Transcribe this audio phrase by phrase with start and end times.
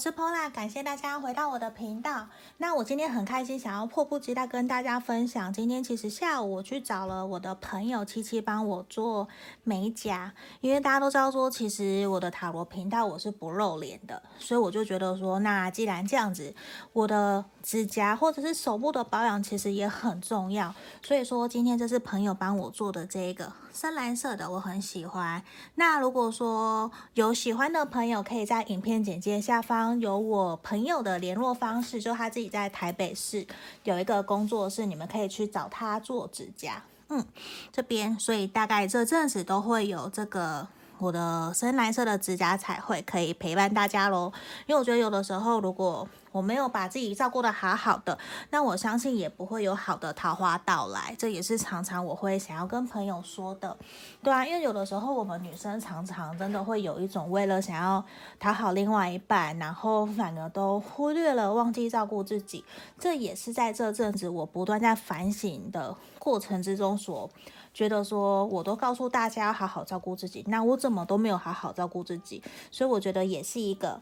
[0.00, 2.26] 是 Pola，感谢大家回到我的频道。
[2.56, 5.52] 那我今天很开心，想要迫不及待跟大家分享。
[5.52, 9.28] 今天其实下午我去找了我的朋友七七帮我做
[9.62, 10.32] 美甲，
[10.62, 16.54] 因为大家都知道说，其实我的塔罗频道我是不露脸的，所以我就觉得说，那既然这样子，
[16.94, 20.74] 我的指甲或者是手部的保养其实也很重要。
[21.02, 25.42] 所以说今天这是朋友帮我做的这个深蓝色的，我很喜欢。
[25.76, 29.98] 那如果说有喜欢的朋友，可以在影片简介下方。
[30.00, 33.46] 有我朋友的联络方式，就他自己在台北市
[33.84, 36.82] 有一个工作室，你们可以去找他做指甲。
[37.08, 37.24] 嗯，
[37.72, 40.68] 这边，所以大概这阵子都会有这个。
[40.98, 44.30] 我的深蓝色的指甲彩绘可以陪伴大家喽，
[44.66, 48.18] 因为我觉得有的时候如果我没有把自己照顾得好好的，
[48.50, 51.14] 那我相信也不会有好的桃花到来。
[51.18, 53.76] 这也是常常我会想要跟朋友说的，
[54.22, 58.04] 对啊，因为有的时候我们女生常常真的会有一种为了想要
[58.38, 62.64] 讨好另外一半，然后反而都忽略了忘记照顾自己。
[62.98, 67.30] 这也是在这阵子我不断在反省的过程之中所。
[67.72, 72.42] 觉得说，我都告诉大家要好好照顾自己，那我怎么都没有好好照顾自己？
[72.68, 74.00] 所以我觉得也是一个，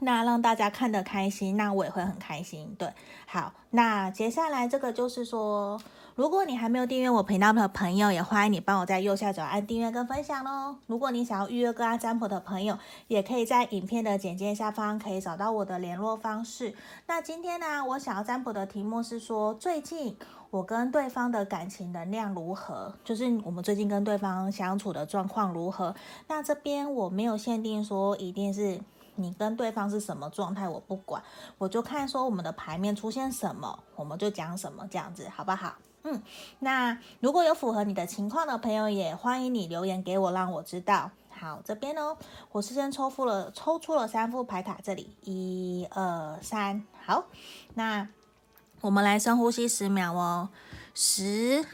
[0.00, 2.74] 那让大家看得开心，那我也会很开心。
[2.78, 2.92] 对，
[3.26, 5.80] 好，那接下来这个就是说。
[6.14, 10.76] 如果你还没有订阅我频道的朋友，也欢迎你帮我在右下角按订阅跟分享喽。
[10.86, 16.74] 如果你想要预约个案占卜的朋友，也可以在影片的简介下方可以找到我的联络方式。
[17.06, 20.16] 那今天呢，我想要占卜的题目是说，最近
[20.48, 22.94] 我跟对方的感情能量如何？
[23.04, 25.94] 就是我们最近跟对方相处的状况如何？
[26.28, 28.80] 那这边我没有限定说一定是
[29.16, 31.22] 你跟对方是什么状态，我不管，
[31.58, 35.74] 我就看说我们的牌面出现什么，我们就讲什么，这样子好不好？
[36.04, 36.22] 嗯，
[36.60, 41.10] 那如果有符合你的情况的朋友，也欢迎你留言给我，让我知道。
[41.30, 42.16] 好，这边哦，
[42.52, 47.24] 我是先抽出了抽出了三副牌卡，这里一二三，好，
[47.74, 48.08] 那
[48.80, 50.48] 我们来深呼吸十秒哦，
[50.94, 51.64] 十、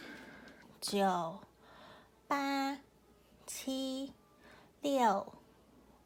[0.81, 1.39] 九、
[2.27, 2.79] 八、
[3.47, 4.13] 七、
[4.81, 5.33] 六、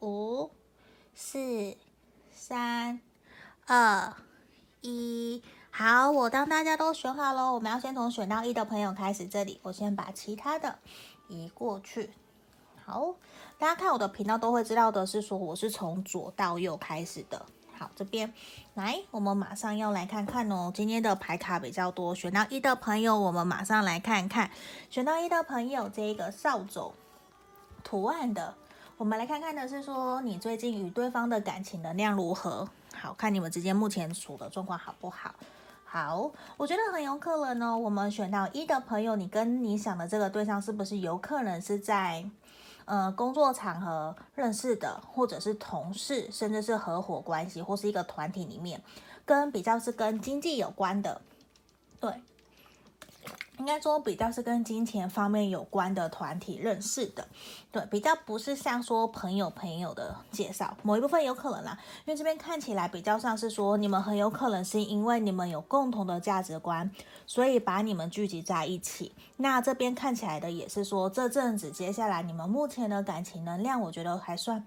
[0.00, 0.50] 五、
[1.18, 1.74] 四、
[2.30, 3.00] 三、
[3.66, 4.12] 二、
[4.82, 5.42] 一。
[5.70, 9.26] 好，我当大家都选好了，我们要先从选到一的朋友开始。
[9.26, 10.78] 这里我先把其他的
[11.28, 12.10] 移过去。
[12.84, 13.14] 好，
[13.58, 17.46] 大家看我的频道都会知道的是说，我是从左到右开始的。
[17.78, 18.34] 好，这边
[18.74, 20.70] 来，我们马上要来看看哦。
[20.74, 24.50] 今天的牌卡比较多，选到一的朋友，我们马上来看看。
[24.90, 26.92] 选到一的朋友，这个扫帚
[27.82, 28.54] 图案的，
[28.98, 32.66] 我们来看看的是说，你最近与对方的感情能量如何？
[32.94, 35.34] 好，看你们之间目前处的状况好不好？
[35.84, 37.76] 好，我觉得很有可能呢。
[37.76, 42.24] 我们选到一的朋友，你跟你想的这个对象是不是有可能是在
[42.86, 48.82] 呃工作场合认识的，或者是同事，甚至是合伙关系，或是一个团体里面，
[49.26, 51.20] 跟比较是跟经济有关的，
[52.00, 52.10] 对。
[53.58, 57.26] 应该说比较是跟金钱方面有关的团体认识的，
[57.72, 66.90] 对，比较不是像说朋友朋友的介绍，某一部分有可能啦，因为这边看起来比较像是说你们很有可能是因为你们有共同的价值观，
[67.26, 69.12] 所以把你们聚集在一起。
[69.38, 74.64] 那这边看起来的也是说这阵子接下来你们目前的感情能量，我觉得还算。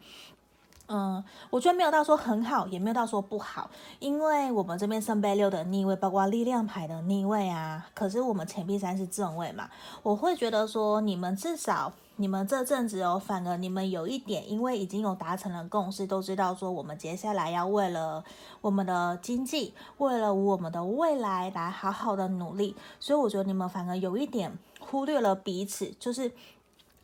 [0.91, 3.69] 嗯，我觉得没有到说很好，也没有到说不好，
[3.99, 9.69] 因为我们这边圣杯六的逆位，包括力量牌的逆位啊，可是我们钱币三是正位嘛，
[10.01, 18.23] 我会觉得说你们至少你们这阵子哦，反而你们有一点，因为已经有达成了共识，都知道说我们接下来要为了
[18.59, 26.31] 我们的经济，为了我们的未来来好好的努力，所以我觉得你们反而有一点忽略了彼此，就是。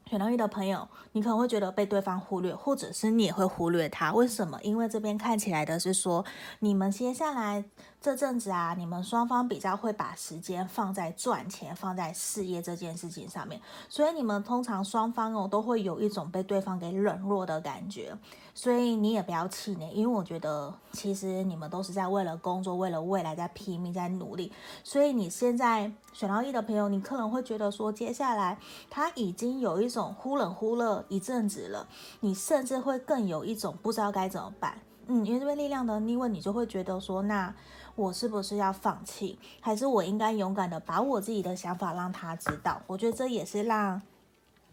[0.08, 4.14] 选到一的朋友，你可能会觉得被对方忽略，或者是你也会忽略他。
[4.14, 4.60] 为什么？
[4.62, 6.24] 因为这边看起来的是说，
[6.60, 7.66] 你们接下来
[8.06, 18.16] 这阵子啊，你们双方比较会把时间放在赚钱、放在事业这件事情上面，所以你们通常双方哦都会有一种被对方给冷落的感觉。
[18.54, 24.52] 所以你也不要气馁，因为我觉得其实你们都是在为了工作、为了未来在拼命、在努力。
[24.84, 31.88] 所以你现在选到一的朋友，你可能会觉得说，接下来他已经有一种忽冷忽热一阵子了，
[32.20, 34.78] 你甚至会更有一种不知道该怎么办。
[35.08, 37.54] 嗯，因为这边力量的逆位，你就会觉得说，那
[37.96, 42.82] 我是不是要放弃，还是我应该勇敢的把我自己的想法让他知道？
[42.88, 44.02] 我觉得这也是让。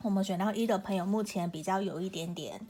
[0.02, 2.60] 我们选到一的朋友，目前比较有一点点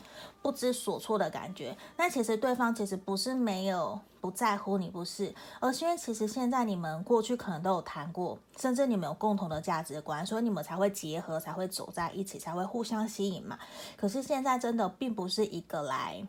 [0.42, 1.74] 不知所措的感觉。
[1.96, 13.58] 那其实对方其实不是没有不在乎你，不是，而是因为其实现在你们过去可能都有谈过，甚至你们有共同的价值观，所以你们才会结合，才会走在一起，才会互相吸引嘛。
[13.96, 16.22] 可是现在真的并不是一个来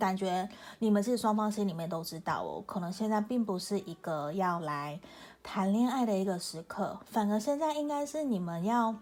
[0.00, 0.48] 感觉
[0.80, 4.98] 你们是双方心里面都知道哦，可能现在并不是一个要来
[5.44, 8.96] 谈恋爱的一个时刻，反而现在应该是你们要。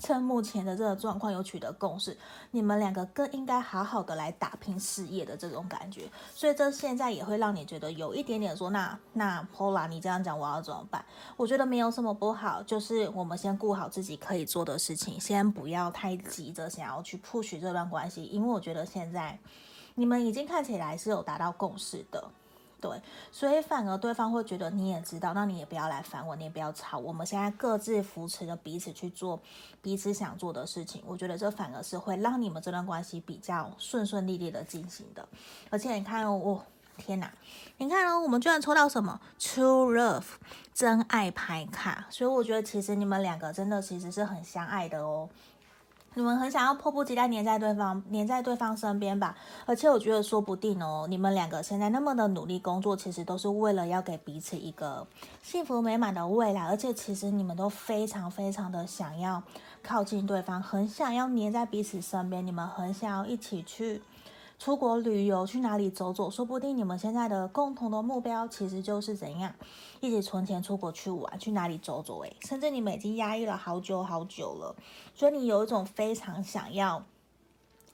[0.00, 2.16] 趁目前的这个状况有取得共识，
[2.52, 11.04] 你们两个更应该好好的来打拼事业的这种感觉，所以这现在也会让你觉得有一点点说，那那 Pola 你这样讲我要怎么办？
[11.36, 19.36] 我觉得没有什么不好，就是我们先顾好自己可以做的事情，先不要太急着想要去 push 这段关系，因为我觉得现在
[19.98, 22.30] 你们已经看起来是有达到共识的。
[22.80, 23.02] 对，
[23.32, 26.96] 所以反而对方会觉得你也知道，那你也不要来烦我，你也不要吵。
[26.96, 29.40] 我们现在各自扶持着彼此去做
[29.82, 35.28] 彼此想做的事情，我觉得这反而是会让你们这段关系比较顺顺利利的进行的。
[35.70, 36.62] 而且你看哦，
[36.96, 37.32] 天哪，
[37.78, 40.36] 你看哦，我们居然抽到什么 True Love
[40.72, 45.28] 真爱牌卡，所以我觉得其实你们两个真的其实是很相爱的哦。
[46.18, 49.36] 你们很想要迫不及待黏在对方，黏在对方身边吧？
[49.64, 55.06] 而且我觉得说不定哦，你们两个现在那么的努力工作，其实都是为了要给彼此一个
[55.44, 56.66] 幸福美满的未来。
[56.66, 59.40] 而且其实你们都非常非常的想要
[59.80, 62.44] 靠近对方，很想要黏在彼此身边。
[62.44, 64.02] 你们很想要一起去。
[64.58, 66.28] 出国旅游，去哪里走走？
[66.28, 69.54] 说不定你们现在的共同的目标其实就是怎样，
[70.00, 72.18] 一起存钱出国去玩，去哪里走走？
[72.24, 74.74] 诶，甚至你们已经压抑了好久好久了，
[75.14, 77.04] 所以你有一种非常想要。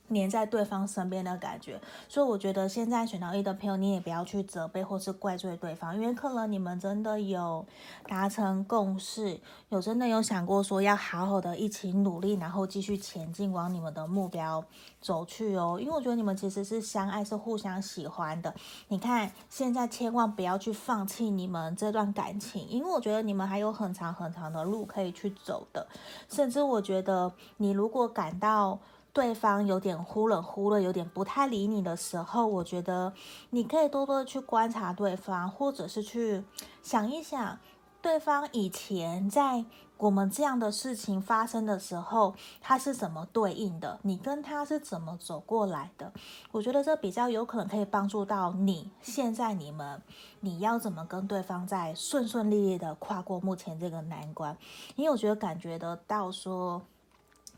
[0.09, 7.65] 黏在对方身边的感觉，所以我觉得现在选到一的朋友，你也不要去责备或是怪罪对方，因为可能你们真的有
[8.07, 9.41] 达成共识，
[9.71, 14.63] 有真的有想过说要好好的一起努力，然后继续前进，往你们的目标
[15.01, 15.79] 走去哦。
[15.81, 18.55] 因为我觉得你们其实是相爱，是互相喜欢的。
[18.89, 25.87] 你看，现在千万不要去放弃你们这段感情，因为我觉得你们还有很长很长的路可以去走的。
[26.29, 28.79] 甚至我觉得，你如果感到
[29.15, 33.13] 对方有点忽冷忽热，有点不太理你的时候，我觉得
[33.51, 36.43] 你可以多多的去观察对方，或者是去
[36.83, 37.59] 想一想，
[38.03, 39.65] 对方以前在
[39.99, 44.01] 我们这样的事情发生的时候，他是怎么对应的？
[44.03, 46.13] 你跟他是怎么走过来的？
[46.51, 48.91] 我觉得这比较有可能可以帮助到你。
[49.01, 50.03] 现在你们，
[50.41, 54.59] 你要怎么跟对方在顺顺利利的跨过目前这个难关？
[54.97, 56.83] 因为我觉得感觉得到说。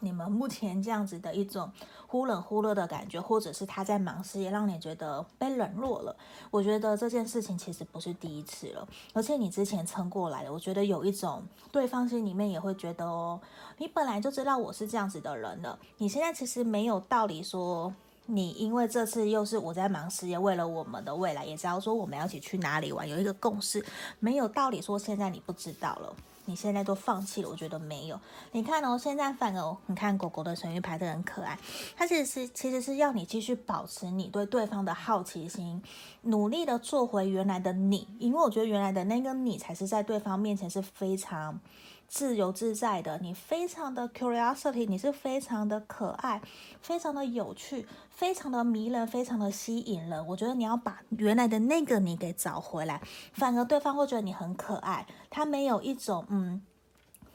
[0.01, 1.71] 你们目前这样子的一种
[2.07, 6.15] 忽冷忽热的感觉，或者是他在忙事业，让你觉得被冷落了。
[6.51, 10.53] 我觉得这件事情其实不是第一次了，而且你之前撑过来了。
[10.53, 13.41] 我觉得有一种对方心里面也会觉得哦，
[13.79, 17.93] 你本来就知道我是这样子的人了，你现在其实没有道理说
[18.27, 23.85] 你因为这次又是我在忙事业，为了我们的未来，也知道说我们要一起去哪里玩，有一个共识，
[24.21, 26.15] 没有道理说现在你不知道了。
[26.47, 28.19] 你现在都放弃了，我觉得没有。
[28.53, 31.59] 你看哦，现在反而你看狗狗的神諭牌的很可爱，
[31.97, 35.83] 它其实是其实是要你继续保持你对对方的好奇心，
[36.23, 41.61] 努力的做回原来的你，因为我觉得原来的那个你才是在对方面前是非常。
[42.08, 46.41] 自由自在的，你非常的 curiosity，你是非常的可爱，
[46.81, 50.26] 非常的有趣，非常的迷人，非常的吸引人。
[50.29, 53.00] 我觉得你要把原来的那个你给找回来，
[53.32, 56.62] 反而对方会觉得你很可爱，他没有一种嗯。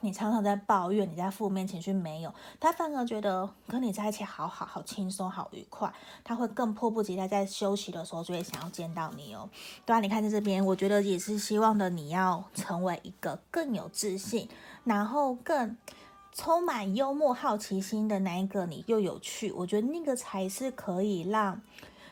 [0.01, 5.94] 你常常在抱怨，你在负面情绪没有，他反而觉得跟你在一起好好好轻松好愉快，
[6.24, 9.50] 他会更迫不及待在休息的时候就会想要见到你哦。
[9.86, 14.50] 对啊，你看在这边，我觉得也是希望的你要成为一个更有自信，
[14.84, 15.77] 然后更
[16.34, 21.62] 充满幽默好奇心的那一个你又有趣，我觉得那个才是可以让。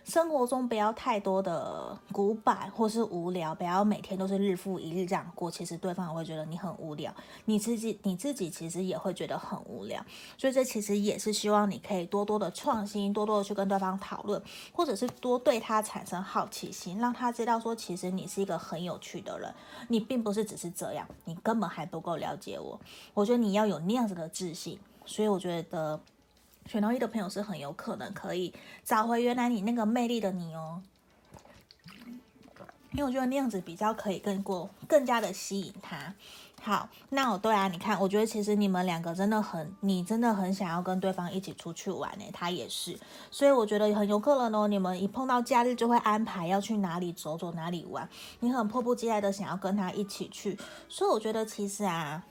[0.10, 5.52] 生活中不要太多的古板或是无聊，不要每天都是日复一日这样过。
[5.52, 7.14] 其实对方也会觉得你很无聊，
[7.46, 10.04] 你自己你自己其实也会觉得很无聊。
[10.36, 14.42] 所以这其实也是希望你可以多多的创新，多多的去跟对方讨论，
[14.74, 19.54] 或者是多对他产生好奇心，让他知道说其实你是一个很有趣的人，
[19.90, 22.80] 你并不是只是这样，你根本还不够了解我。
[23.14, 26.00] 我觉得你要有那样子的自信，所以我觉得。
[26.66, 30.82] 选到一的朋友是很有可能可以找回原来你那个魅力的你哦，
[32.92, 36.14] 因为我觉得那样子比较可以更过更加的吸引他。
[36.62, 43.00] 好，那我对啊，你看，我觉得其实你们两个真的很，你真的很想要跟对方一起出去玩呢，他也是，
[43.32, 48.08] 所以我觉得很有可能哦，你们一碰到假日就会安排要去哪里走走，哪里玩，
[48.42, 52.22] 你很迫不及待的想要跟他一起去，所以我觉得其实啊。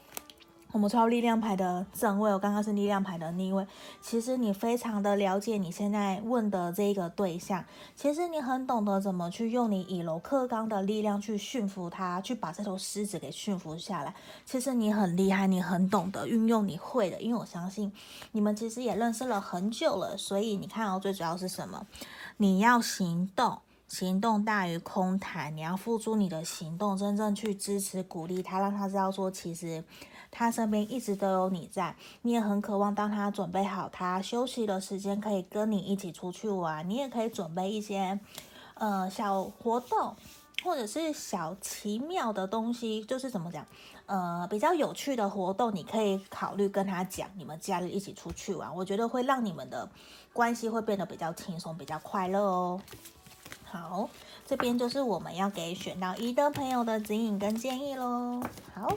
[0.70, 3.66] 我们抽到力量牌的正位，我刚刚是力量牌的逆位。
[4.02, 7.64] 其实你非常的了解你现在问的这个对象，
[7.96, 14.14] 其实你很懂得怎么去用你以柔克刚的力量去驯服他，去把这头狮子给驯服下来。
[14.44, 17.18] 其实你很厉害，你很懂得运用，你会的。
[17.18, 17.90] 因为我相信
[18.32, 21.86] 你们其实也认识了很久了，所以你看哦，最主要是什么？
[22.36, 23.58] 你要行动。
[23.88, 29.82] 行动大于空谈，你要付出你的行动，真正去支持、鼓励他，让他知道说，其实
[30.30, 31.94] 他身边一直都有你在。
[32.22, 36.88] 你也很渴望，当他准备好他休息的时间，可以跟你一起出去玩。
[36.88, 38.18] 你也可以准备一些
[38.74, 40.14] 呃小活动，
[40.62, 43.66] 或者是小奇妙的东西，就是怎么讲，
[44.06, 48.74] 呃比较有趣的活动，你可以考虑跟他讲，你们假日一起出去玩。
[48.74, 49.88] 我觉得会让你们的
[50.32, 52.80] 关系会变得比较轻松、比较快乐哦。
[53.64, 54.08] 好，
[54.46, 58.42] 这边就是我们要给选到一的朋友的指引跟建议喽。
[58.74, 58.88] 好，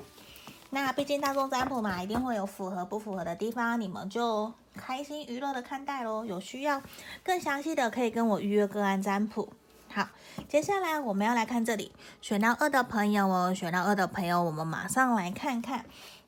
[0.72, 6.26] 那毕竟大众占卜嘛，一定会有符合不符合的地方，你们就开心娱乐的看待喽。
[6.26, 6.82] 有需要
[7.24, 9.52] 更详细的，可以跟我预约个案占卜。
[9.90, 10.08] 好，
[10.48, 15.86] 接下来我们要来看这里，选到二的朋友哦，选到二的朋友，我们马上来看看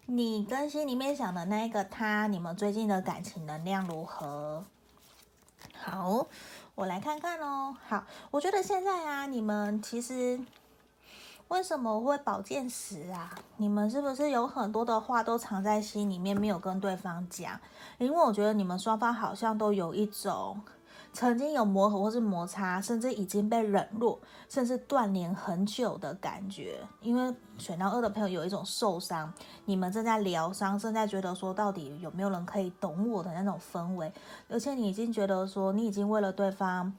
[0.07, 4.65] 你跟心里面想的那个他，你们最近的感情能量如何？
[5.73, 6.27] 好。
[6.75, 7.77] 我来看看哦。
[7.87, 10.39] 好，我觉得现在啊，你们其实
[11.53, 13.29] 为什么会宝剑十啊？
[13.57, 17.59] 你们是不是有很多的话都藏在心里面，没有跟对方讲？
[17.99, 20.59] 因为我觉得你们双方好像都有一种。
[21.13, 24.19] 曾经有磨合或是摩擦，甚至已经被冷落，
[24.49, 26.79] 甚至断联很久的感觉。
[27.01, 29.31] 因为选到二的朋友有一种受伤，
[29.65, 34.11] 你们正在疗伤，正在觉得说到底有没有人可以懂我的那种氛围，
[34.49, 36.91] 而且你已经觉得说你已经为了对方。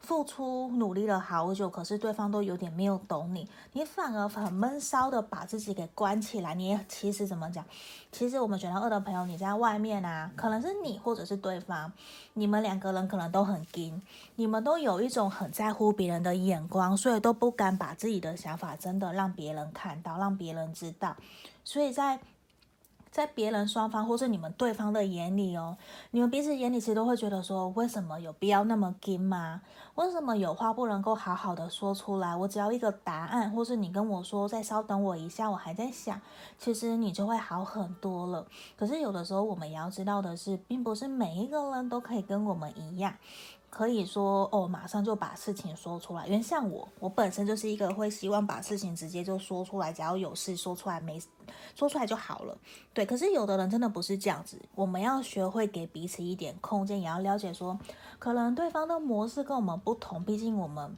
[0.00, 6.54] 付出努力了好久，可是对方都有点没有懂你，你反而很闷骚的把自己给关起来。
[6.54, 7.64] 你也其实怎么讲？
[8.10, 11.92] 其实我们选到二的朋友，你在外面啊，可能是你或者是对方，
[12.32, 14.00] 你们两个人可能都很硬，
[14.36, 21.16] 你们都有一种很在乎别人的眼光，所以都不敢把自己的想法真的让别人看到，让别人知道，
[21.64, 22.18] 所以在。
[23.10, 25.76] 在别人双方或是你们对方的眼里哦，
[26.10, 29.62] 你们彼此眼里其实都会觉得说，为什么有必要那么紧吗？
[29.94, 32.36] 为什么有话不能够好好的说出来？
[32.36, 36.20] 我只要一个答案，或是你跟我说再稍等我一下，我还在想，
[36.56, 38.46] 其实你就会好很多了。
[38.76, 43.14] 可是有的时候我们也要知道的是，并不是每一个人都可以跟我们一样。
[43.78, 46.26] 可以说哦，马上就把事情说出来。
[46.26, 51.22] 因为像我，我本身就是一个会希望把事情直接就说出来，只要有事说出来，没
[51.76, 52.58] 说出来就好了。
[52.92, 54.60] 对，可是有的人真的不是这样子。
[54.74, 57.78] 我们要学会给彼此一点空间，也要了解说，
[58.18, 60.96] 可能对方的模式跟我们不同，毕竟我们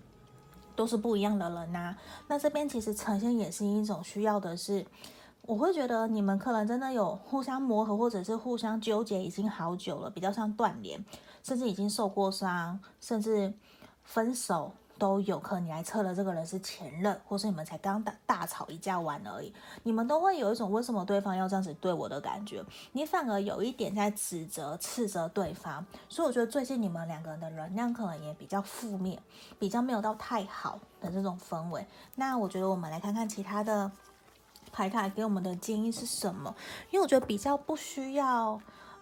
[0.75, 1.95] 都是不一样的人呐。
[2.29, 4.87] 那这边其实呈现也是一种需要的是，
[5.43, 11.05] 我会觉得你们可能真的有互相磨合，或者是互相纠结已经好久了，比较像断联。
[11.43, 13.53] 甚至已经受过伤，甚至
[14.05, 15.67] 分手都有可能。
[15.67, 22.63] 你来测的这个人是前任，或是你们才刚大大吵一架完而已，你们都会有一种为什么对方要这样子对我的感觉。
[22.93, 29.23] 你反而有一点在指责、斥责对方，所以我觉得最近你们两个人的能量可能也比较负面，
[29.59, 31.87] 比较没有到太好的这种氛围。
[32.17, 33.91] 那我觉得我们来看看其他的
[34.73, 36.55] 牌卡给我们的建议是什么，
[36.91, 38.61] 因为我觉得比较不需要。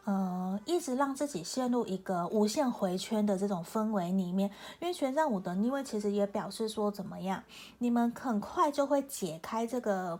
[0.08, 4.50] 呃，一直让自己陷入一个无限回圈的这种氛围里面，
[4.80, 7.42] 因为权杖五的逆位其实也表示说怎么样，
[7.76, 10.18] 你们很快就会解开这个。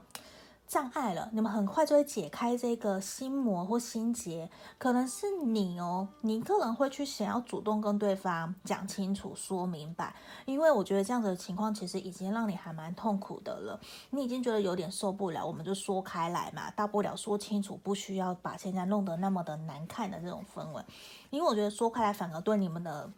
[0.68, 20.84] 障碍了，你们很快就会解开这个心魔或心结，可能是你哦，你个人会去想要主动跟对方讲清楚、说明白，因为我觉得这样子的情况其实已经让你还蛮痛苦的了，你已经觉得有点受不了，我们就说开来嘛，大不了说清楚，不需要把现在弄得那么的难看的这种氛围，
[21.30, 23.10] 因为我觉得说开来反而对你们的。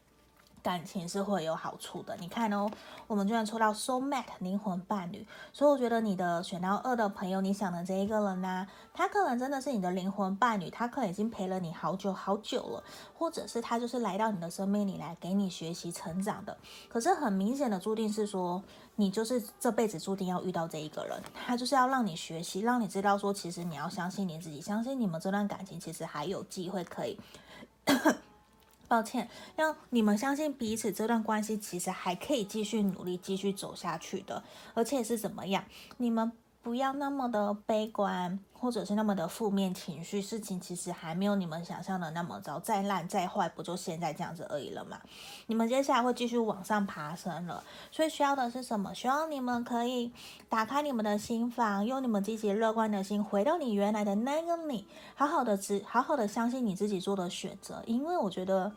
[0.63, 2.71] 感情是会有好处的，你看哦，
[3.07, 16.57] 我们居然抽到 soul mate 灵魂伴侣，所以我觉得你的选到二的朋友，你想的这一个人呢、他可能真的是你的灵魂伴侣，他可能已经陪了你好久好久了，或者是他就是来到你的生命里来给你学习成长的。
[16.89, 18.63] 可是很明显的注定是说，
[18.97, 27.19] 你就是这辈子注定要遇到这一个人，他就是要让你学习，让你知道说，其实你要相信你自己，相信你们这段感情其实还有机会可以。
[28.91, 34.43] 抱歉，让你们相信彼此，这段关系其实还可以继续努力、继续走下去的。
[34.75, 35.65] 而且是怎么样？
[35.99, 36.33] 你们
[36.63, 40.21] 不要那么的悲观，或者是那么的负面情绪。
[40.21, 45.01] 事情其实还没有你们想象的那么糟，再烂再坏，不就现在这样子而已了吗？
[45.47, 48.95] 你们接下来会继续往上爬升了，所以需要的是什么？
[48.95, 50.13] 需要你们可以
[50.51, 58.73] 打开你们的心房，用你们积极乐观的心，回到你原来的那个你，好好的只好好的相信你自己做的选择，因为我觉得。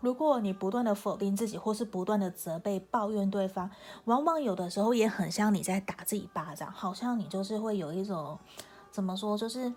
[0.00, 3.70] 如果你不断的否定自己，或是不断的责备、抱怨对方，
[4.04, 8.38] 往往有的时候也很像你在打自己巴掌，好像你就是会有一种
[8.90, 9.72] 怎么说，就是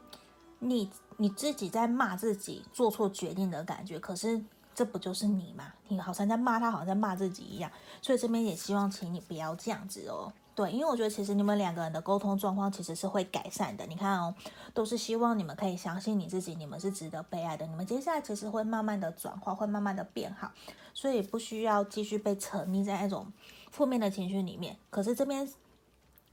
[0.59, 3.99] 你你自己在骂自己做错决定的感觉。
[3.99, 4.41] 可是
[4.73, 5.73] 这不就是你吗？
[5.87, 7.69] 你好像在骂他，好像在骂自己一样。
[8.01, 10.31] 所以这边也希望请你不要这样子哦。
[10.55, 13.85] 对，因为我觉得其实你们两个人的沟通状况其实是会改善的。
[13.87, 14.35] 你看哦，
[14.73, 17.65] 都是希望你们可以相信你自己，你们是值得被爱的。
[17.65, 20.51] 你们接下来其实会慢慢的转化，会慢慢的变好，
[20.93, 23.33] 所以不需要继续被沉溺在那种
[23.71, 24.77] 负面的情绪里面。
[24.91, 25.51] 可是这边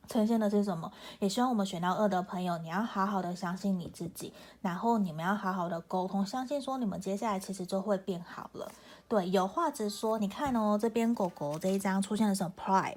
[0.06, 0.92] 呈现的是什么？
[1.20, 8.70] 也希望我们选到二的朋友，你要好好的相信你自己，然后你们要好好的沟通，相信说你们接下来其实就会变好了。
[9.10, 10.20] 对，有话直说。
[10.20, 12.96] 你看哦，这边狗狗这一张出现的是 pride，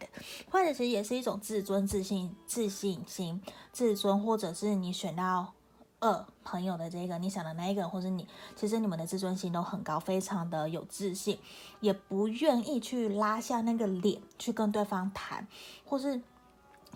[0.51, 3.41] 或者其实也是一种自尊、自信、自信心、
[3.72, 5.53] 自尊，或者是你选到
[6.00, 11.39] 二朋友的这个，你想的那一个，或是你，其实你们的自尊心都很高，非常的有自信，
[11.79, 15.48] 也不愿意去拉下那个脸去跟对方谈，
[15.84, 16.22] 或是。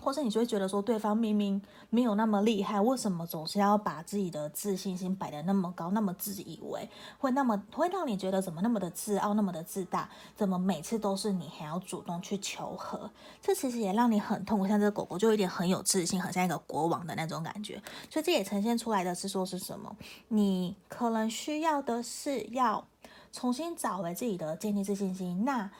[0.00, 6.88] 或者你就会觉得说，对方明明没有那么厉害，为什么总是要把自己的自信心摆得那么高，那么自以为
[7.18, 10.08] 会那么会让你觉得怎么那么的自傲，那么的自大？
[10.36, 13.10] 怎么每次都是你还要主动去求和？
[13.42, 14.66] 这其实也让你很痛苦。
[14.66, 17.82] 像这个狗狗就有点很有自信，很像一个国王的那种感觉。
[18.10, 19.96] 所以这也呈现出来的是说是什么？
[20.28, 22.86] 你可能需要的是要
[23.32, 25.44] 重新找回自己的建立自信心。
[25.44, 25.70] 那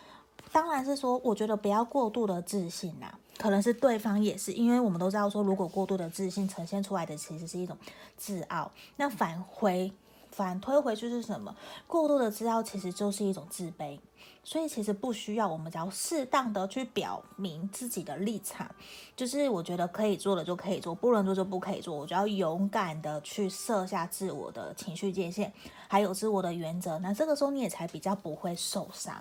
[0.51, 7.79] 当然是说，我觉得不要过度的自信呐、可能是对方也是，因为我们都知道说，如果过度的自信呈现出来的其实是一种
[8.17, 9.91] 自傲，那返回
[10.31, 11.57] 反推回去是什么？
[11.87, 13.99] 过度的自傲其实就是一种自卑，
[14.43, 18.69] 所以其实不需要，我们只要适当的去表明自己的立场，
[19.17, 25.53] 就是我觉得可以做的就可以做，不能做就不可以做，我就要勇敢的去设下自我的情绪界限，
[25.87, 29.17] 还有自我的原则，那这个时候你也才比较不会受伤。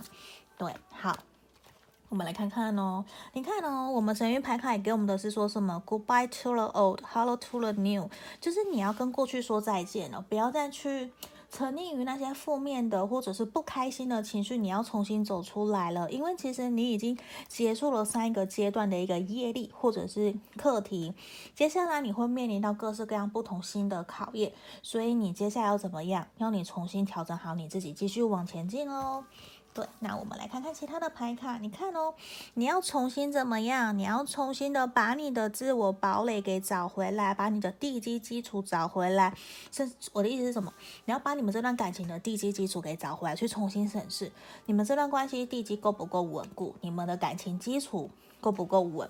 [0.57, 1.15] 对，好。
[2.09, 8.09] 我们来看看哦，你看哦，我们神諭牌卡也给我们的是说什么？Goodbye to the old, hello to the new，
[8.39, 11.11] 就是你要跟过去说再见了，不要再去
[11.51, 17.17] 沉溺于那些负面的或者是不开心的情绪，你要重新走出来了，因为其实你已经
[17.49, 21.13] 结束了上一个阶段的一个业力或者是课题，
[21.53, 26.25] 接下来你会面临到各式各样不同新的考验，所以你接下来要怎么样？
[26.37, 29.25] 要你重新调整好你自己，继续往前进哦。
[29.77, 31.59] 对，那我们来看看其他的牌卡。
[31.59, 32.11] 你看哦，
[32.55, 33.95] 你要重新怎么样？
[33.95, 39.35] 你要重新的把你的自我堡垒给找回来，把你的地基基础找回来。
[39.71, 40.73] 是我的意思是什么？
[41.05, 44.31] 你要把你们这段感情的地基基础给找回来，去重新审视
[44.65, 48.09] 你们这段关系地基够不够稳固，你们的感情基础
[48.41, 49.07] 够不够稳。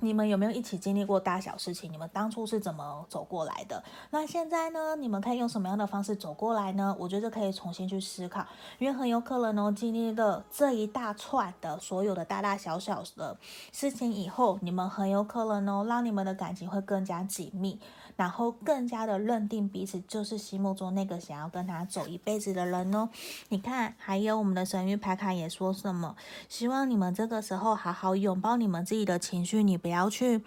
[0.00, 1.90] 你们有没有一起经历过大小事情？
[1.92, 3.82] 你们当初是怎么走过来的？
[4.10, 4.94] 那现在呢？
[4.96, 6.96] 你们可以用什么样的方式走过来呢？
[6.98, 8.46] 我觉得可以重新去思考，
[8.78, 13.36] 因为很有可能哦，经历了这一大串的所有的大大小小的
[13.72, 17.80] 事情以后，你们很有可能哦，让你们的感情会更加紧密。
[18.18, 23.08] 然后更加的认定彼此就是心目中那个想要跟他走一辈子的人哦。
[23.48, 26.16] 你看，还有我们的神域牌卡也说什么？
[26.48, 30.42] 希望你们这个时候好好拥抱你们自己的情绪，你不要去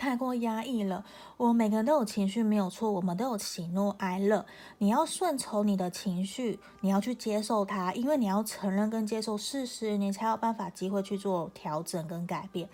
[0.00, 1.04] 太过压抑了。
[1.36, 4.46] 我每个人都有情绪，没有错，我们都有喜怒哀乐。
[4.78, 12.66] 你要顺从你的情绪，你要去接受它，因为你要承认跟接受事实，你才有办法机会去做调整跟改变。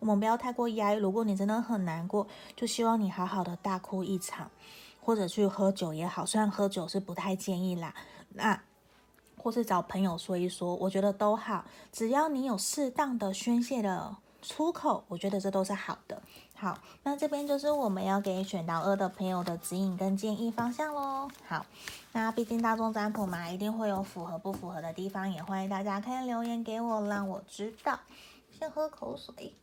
[0.00, 0.96] 我们不要太过压抑。
[0.96, 4.50] 如果你真的很难过，就希望你好好的大哭一场，
[5.00, 6.26] 或者去喝酒也好。
[6.26, 7.94] 虽然喝酒是不太建议啦，
[8.30, 8.60] 那
[9.36, 11.64] 或是找朋友说一说，我觉得都好。
[11.92, 16.20] 只要你有适当的宣泄的出口，我觉得这都是好的。
[16.62, 21.28] 好，那这边就是我们要给选到二的朋友的指引跟建议方向喽。
[21.48, 21.66] 好，
[22.12, 27.98] 那毕竟大众占卜嘛，一定会有符合不符合的地方，也欢迎大家可以留言给我，让我知道。
[28.56, 29.54] 先喝口水。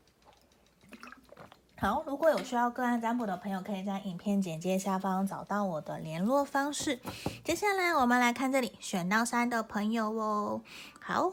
[1.78, 7.00] 好，如果有需要个案占卜的朋友，可以在影片简介下方找到我的联络方式。
[7.46, 10.60] 接下来我们来看这里选到三的朋友哦。
[11.00, 11.32] 好，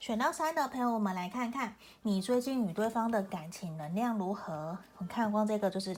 [0.00, 4.78] 选到三的朋友，我们来看看你最近与对方的感情能量如何。
[4.96, 5.94] 我看光这个就是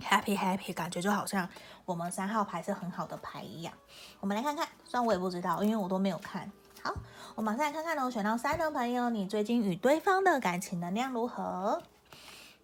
[0.00, 1.46] happy happy，感觉就好像
[1.84, 3.74] 我们三号牌是很好的牌一样。
[4.20, 6.50] 我们来看看，虽然我也不知道，因为我都没有看。
[6.82, 6.94] 好，
[7.34, 8.10] 我马上来看看哦。
[8.10, 11.82] 选到三的朋友，你最近与对方的感情能量如何？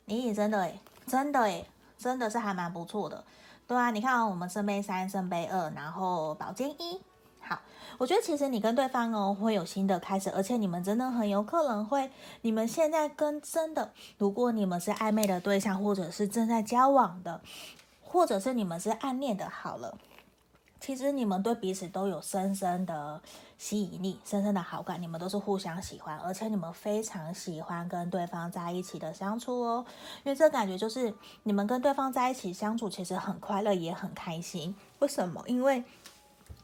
[0.06, 1.66] 咦，真的诶，真的诶，
[1.98, 3.22] 真的是还蛮不错的。
[3.66, 7.02] 对啊，你看哦，我们圣杯三、圣杯二，然后宝剑一。
[7.46, 7.60] 好，
[7.98, 17.42] 我觉得其实你跟对方哦会有新的开始，而且你们真的很有可能会，你们现在跟真的，如果你们是暧昧的对象，或者是正在交往的，
[18.02, 19.98] 或者是你们是暗恋的，好了，
[20.80, 23.20] 其实你们对彼此都有深深的
[23.58, 29.84] 吸引力，深深的好感，你们都是互相喜欢，而且你们非常喜欢跟对方在一起的相处哦，
[30.24, 34.74] 因为这感觉就是你们跟对方在一起相处，其实很快乐，也很开心。
[35.00, 35.44] 为什么？
[35.46, 35.84] 因为。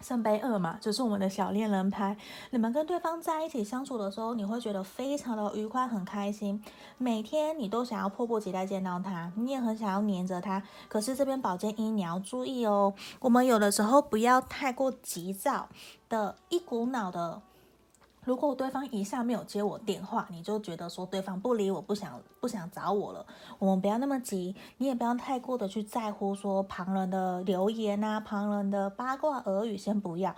[0.00, 2.16] 圣杯二嘛，就是我们的小恋人牌。
[2.50, 6.62] 你们跟对方在一起相处的时候，你会觉得非常的愉快，很开心。
[6.98, 10.62] 每天你都想要迫不及待见到他，你也很想要黏着他。
[10.88, 15.68] 可是这边宝剑一，你要注意哦，我们有的时候不要太过急躁
[16.08, 17.42] 的，一股脑的。
[18.22, 23.26] 如果对方一下没有接我电话，你就觉得说对方不理我，不想不想找我了。
[23.58, 30.34] 我们不要那么急，你也不要太过的去在乎说旁人的留言啊，旁人的八卦耳语，先不要。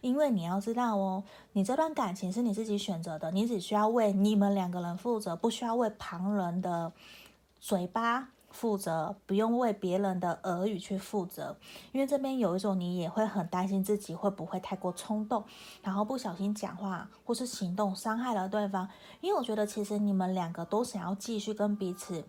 [0.00, 6.92] 因为你要知道哦，你这段感情是你自己选择的，你只需要为你们两个人负责，不需要为旁人的
[7.60, 8.28] 嘴巴。
[8.56, 11.54] 负责，不用为别人的耳语去负责，
[11.92, 15.44] 因为这边有一种你也会很担心自己会不会太过冲动，
[15.82, 18.88] 然后不小心讲话或是行动伤害了对方。
[19.20, 22.24] 因为我觉得其实你们两个都想要继续跟彼此。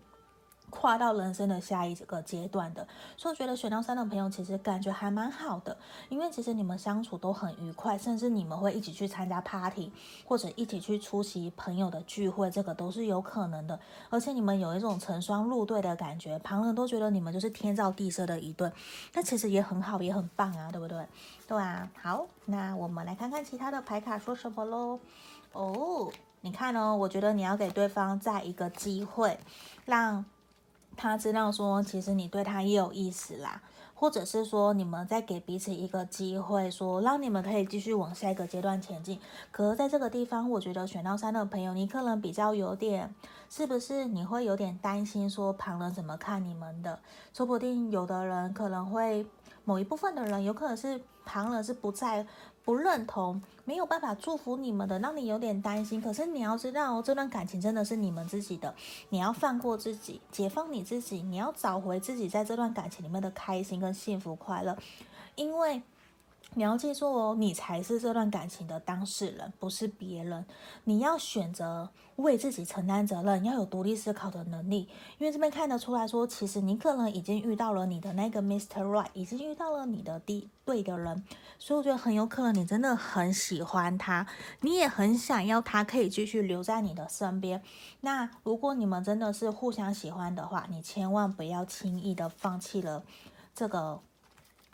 [0.70, 5.76] 跨到人生的下一个阶段的，所以我觉得选到三的朋友其实感觉还蛮好的，
[6.08, 9.90] 因为其实你们相处都很愉快，甚至你们会一起去参加 party，
[10.24, 13.78] 或者一起去出席朋友的聚会，这个都是有可能的。
[14.10, 18.70] 而且你们有一种成双入对的感觉，旁人都觉得你们就是天造地设的一对，
[19.14, 21.06] 那其实也很好，也很棒啊，对不对？
[21.46, 25.00] 对啊，好，那我们来看看其他的牌卡说什么喽。
[25.52, 26.10] 哦，
[26.42, 29.38] 你看哦，我觉得你要给对方再一个机会，
[29.84, 30.24] 让。
[30.98, 33.62] 他知道说，其实你对他也有意思啦，
[33.94, 39.20] 或者是说，你们再给彼此一个机会，说让你们可以继续往下一个阶段前进。
[39.52, 43.14] 可是在这个地方，我觉得选到三的朋友，你可能比较有点，
[43.48, 46.98] 是不是你会有点担心说旁人怎么看你们的？
[47.32, 49.24] 说不定有的人可能会，
[49.64, 52.26] 某一部分的人有可能是旁人是不在。
[52.68, 56.02] 不认同，没有办法祝福你们的，让你有点担心。
[56.02, 58.74] 可是你要知道，这段感情真的是你们自己的，
[59.08, 64.76] 你要放过自己，解放你自己，你要找回自己在这段感情里面的开心跟幸福快乐，
[65.34, 65.80] 因为。
[66.58, 70.44] 你要记住哦，你才是这段感情的当事人，不是别人。
[70.82, 74.88] 你要选择为自己承担责任，要有独立思考的能力。
[75.18, 78.82] 因为这边看得出来说，其实你可能已经遇到了你的那个 Mr.
[78.82, 81.24] Right，已经遇到了你的第对的人。
[81.60, 84.26] 所以我觉得很有可能你真的很喜欢他，
[84.62, 87.62] 你也很想要他可以继续留在你的身边。
[88.00, 93.04] 那如果你们真的是互相喜欢的话，你千万不要轻易的放弃了
[93.54, 94.00] 这个。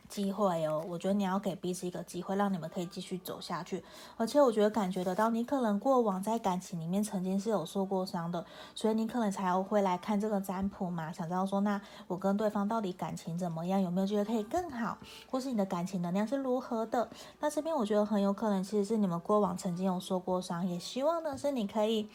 [0.08, 3.82] 机会哦，我觉得你要给彼此一个机会，让你们可以继续走下去。
[4.16, 14.98] 而且我觉得感觉得到，你可能过往在感情里面曾经是有受过伤的，所以你可能才会来看这个占卜嘛，想知道说，那我跟对方到底感情怎么样，有没有觉得可以更好，
[15.30, 17.08] 或是你的感情能量是如何的？
[17.40, 22.08] 那这边我觉得很有可能其实是你们过往曾经有受过伤，也希望呢是你可以。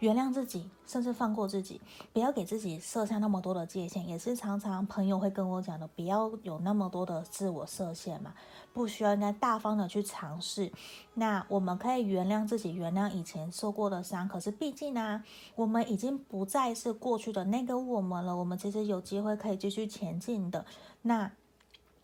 [0.00, 1.80] 原谅自己，甚至放过自己，
[2.12, 8.34] 不要给自己设下那么多的界限，也是常常朋友会跟我讲的，不要有那么多的自我设限嘛，
[8.72, 10.70] 不需要应该大方的去尝试。
[11.14, 15.22] 那我们可以原谅自己，原谅以前受过的伤，可是毕竟呢、
[15.54, 20.64] 我们已经不再是过去的那个我们了，我们其实有机会可以继续前进的。
[21.02, 21.30] 那。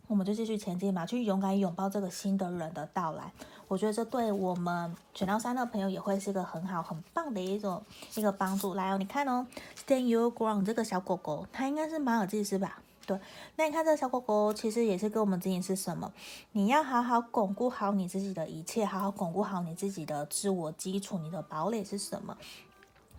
[0.08, 3.32] 我们就继续前进吧，去勇敢拥抱这个新的人的到来。
[3.72, 7.82] 我觉得这对我们选到三的朋友也会是一个很好、很棒的一种
[8.14, 8.74] 一个帮助。
[8.74, 12.82] 来哦，你看哦，Stand Your Ground 这个小狗狗，它应该是马尔济斯吧？
[13.06, 13.18] 对。
[13.56, 16.12] 那你看这个小狗狗，其实也是跟我们指引是什么？
[16.52, 22.36] 你要好好巩固好你自己的一切，好好巩固好你自己的自我基础，你的堡垒是什么？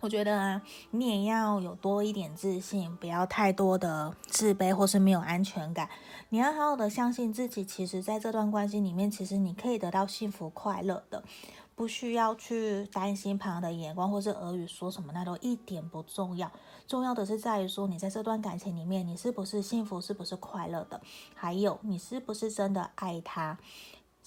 [0.04, 5.88] 我觉得啊，你也要有多一点自信，不要太多的自卑或是没有安全感。
[6.28, 11.24] 你要好好的相信自己，其实在这段关系里面，其实你可以得到幸福快乐的，
[11.74, 16.52] 不需要去担心旁人的眼光或是耳语说什么，那都一点不重要。
[16.86, 21.00] 重要的是在于说，你在这段感情里面，你是不是幸福，是不是快乐的？
[21.34, 23.56] 还有，你是不是真的爱他？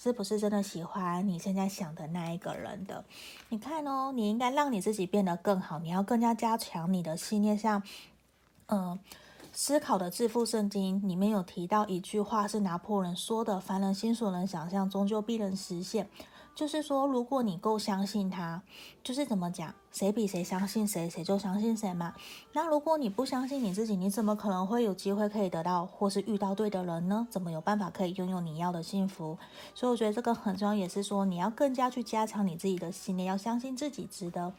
[0.00, 3.04] 是不是真的喜欢你现在想的那一个人的？
[3.48, 7.58] 你看哦，你应该让你自己变得更好，你要更加加强你的信念。
[7.58, 7.82] 像，
[8.66, 8.96] 嗯、
[9.52, 16.08] 思考的致富圣经里面有提到一句话，是拿破仑说的：“凡人心所能想象，终究必能实现。”
[16.58, 18.60] 就是说，如果你够相信他，
[19.04, 22.16] 就是怎么讲，谁比谁相信谁，谁就相信谁嘛。
[22.52, 27.28] 那如果你不相信你自己，你怎么可能会有机会可以得到或是遇到对的人呢？
[27.30, 29.38] 怎么有办法可以拥有你要的幸福？
[29.72, 34.52] 所以我觉得这个很重要，也是说你要更加去加强你自己的信念，要相信自己值得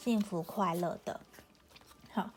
[0.00, 1.18] 幸福快乐的。
[2.12, 2.30] 好。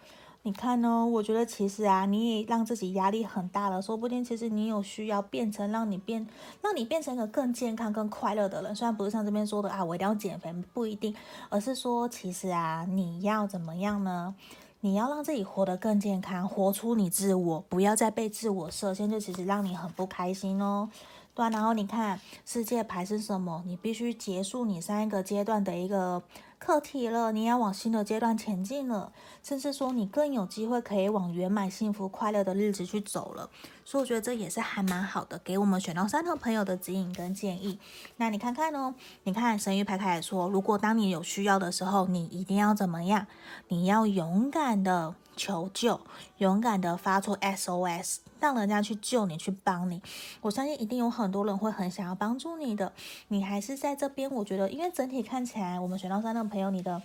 [0.46, 1.06] 你看呢？
[1.06, 3.82] 我觉得其实啊，你也让自己压力很大了。
[3.82, 6.28] 说不定其实你有需要变成让你变，
[6.62, 8.76] 让你变成一个更健康、更快乐的人。
[8.76, 11.16] 虽然不是像这边说的啊，我一定要减肥，不一定，
[11.48, 14.36] 而是说其实啊，你要怎么样呢？
[14.82, 20.90] 你要让自己活得更健康，活出你自我，不要再被自我设限，就其实让你很不开心哦。
[21.36, 23.64] 对，然后你看世界牌是什么？
[23.66, 26.24] 你必须结束你上一个阶段的一个。
[26.66, 29.12] 课题了，你要往新的阶段前进了，
[29.44, 33.50] 甚至说你更有机会可以往圆满、幸福、快乐的日子去走了。
[33.84, 37.78] 所以我觉得这也是还蛮好的，给我们选到三的朋友的指引跟建议。
[38.16, 43.28] 那你看看哦，你看神谕牌开始说，如果当你有需要的时候，你一定要怎么样？
[43.68, 46.00] 你要勇敢的求救，
[46.38, 48.18] 勇敢的发出 SOS。
[48.40, 50.02] 让人家去救你，去帮你，
[50.42, 52.92] 我相信一定有很多人会很想要帮助你的。
[53.30, 57.02] 你还是在这边，我觉得，因为整体看起来，我们选到三的朋友，你的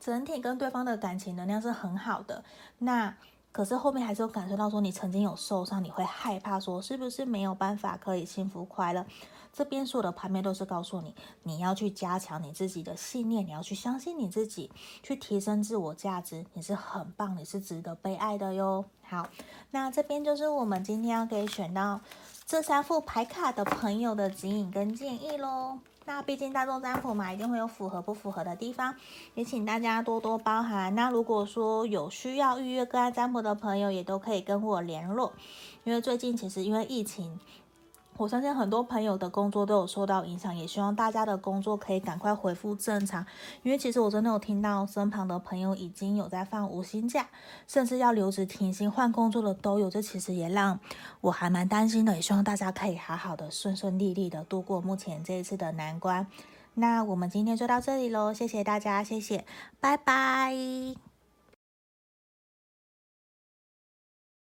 [0.00, 2.42] 整体跟对方的感情能量是很好的。
[2.78, 3.14] 那
[3.52, 9.06] 可是后面还是有感受到说，你曾经有受伤，你会害怕说，是不是没有办法可以幸福快乐？
[9.52, 14.70] 这边所有的牌面都是告诉你，你要去加强你自己的信念，你要去相信你自己，
[15.02, 18.86] 去提升自我价值，你是很棒，你是值得被爱的哟。
[19.02, 19.28] 好，
[19.70, 22.00] 那这边就是我们今天要给选到
[22.46, 25.78] 这三副牌卡的朋友的指引跟建议喽。
[26.04, 28.96] 那毕竟大众占卜嘛，一定会有符合不符合的地方，
[29.34, 30.94] 也请大家多多包涵。
[30.94, 35.34] 那如果说有需要预约个案占卜的朋友，也都可以跟我联络，
[35.84, 37.38] 因为最近其实因为疫情。
[38.18, 43.24] 我相信很多朋友的工作都有受到影响，也希望大家的工作可以赶快恢复正常。
[43.62, 47.26] 因为其实我真的有听到身旁的朋友已经有在放无薪假，
[47.66, 50.78] 甚至要留职停薪换工作的都有，这其实也让
[51.20, 52.14] 我还蛮担心的。
[52.14, 56.26] 也希望大家可以好好的顺顺利利的度过目前这一次的难关。
[56.74, 59.44] 那我们今天就到这里喽，谢谢大家，谢谢，
[59.80, 61.11] 拜拜。